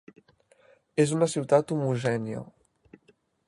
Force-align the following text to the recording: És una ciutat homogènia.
És 1.03 1.13
una 1.19 1.29
ciutat 1.35 1.73
homogènia. 1.77 2.43